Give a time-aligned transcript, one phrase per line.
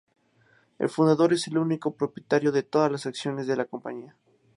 [0.79, 4.15] El fundador es el único propietario de todas las acciones de la compañía.